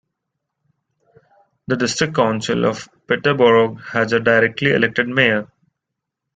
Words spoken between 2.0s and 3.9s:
Council of Peterborough